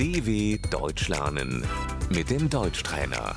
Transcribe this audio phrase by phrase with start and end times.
[0.00, 0.30] DW
[0.78, 1.50] Deutsch lernen
[2.16, 3.36] mit dem Deutschtrainer.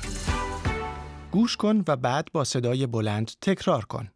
[1.32, 4.10] گوش کن و بعد با صدای بلند تکرار کن.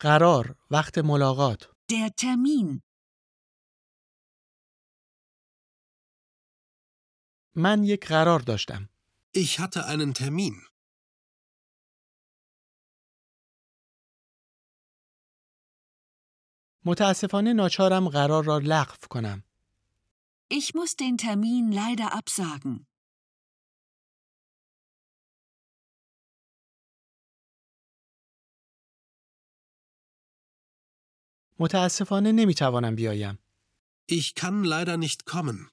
[0.00, 1.62] قرار وقت ملاقات
[1.92, 2.80] Der Termin.
[7.54, 8.88] من یک قرار داشتم.
[9.36, 10.66] Ich hatte einen Termin.
[16.84, 19.45] متاسفانه ناچارم قرار را لغو کنم.
[20.49, 22.87] Ich muss den Termin leider absagen.
[31.61, 33.37] متاسفانه نمیتوانم بیایم.
[34.09, 35.69] Ich kann leider nicht kommen.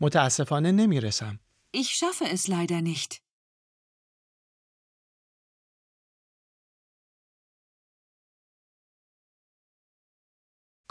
[0.00, 1.38] متاسفانه نمیرسم.
[1.72, 3.22] Ich schaffe es leider nicht.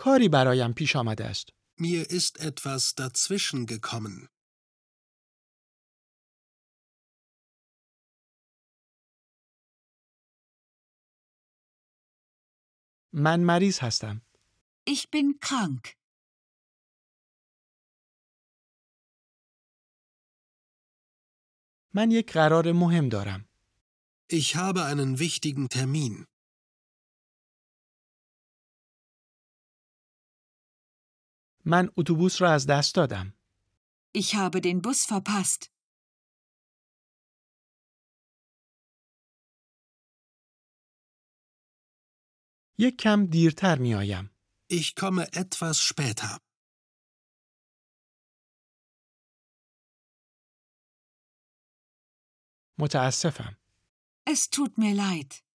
[0.08, 1.48] کاری برایم پیش آمده است.
[1.80, 4.28] Mir ist etwas dazwischen gekommen.
[13.12, 14.22] من مریض هستم.
[14.90, 15.96] Ich bin krank.
[21.94, 23.48] من یک قرار مهم دارم.
[24.32, 26.35] Ich habe einen wichtigen Termin.
[31.68, 33.34] من اتوبوس را از دست دادم.
[34.18, 35.70] Ich habe den Bus verpasst.
[42.78, 44.30] یک کم دیرتر می آیم.
[44.72, 46.40] Ich komme etwas später.
[52.78, 53.56] متاسفم.
[54.24, 55.45] Es tut mir leid.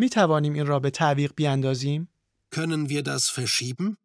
[0.00, 2.08] می توانیم این را به تعویق بیاندازیم؟
[2.54, 3.96] Können wir das verschieben?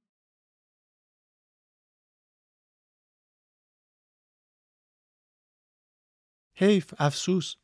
[6.56, 7.56] حیف افسوس.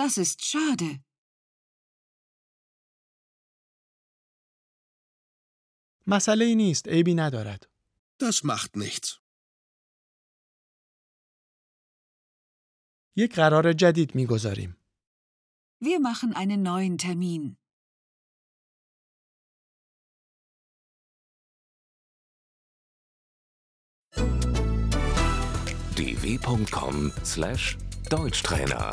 [0.00, 1.00] Das ist schade.
[6.06, 6.88] مسئله ای نیست.
[6.88, 7.68] عیبی ندارد.
[8.22, 9.18] Das macht nichts.
[13.16, 14.77] یک قرار جدید می گذاریم.
[15.80, 17.56] Wir machen einen neuen Termin.
[25.96, 28.90] dw.com/deutschtrainer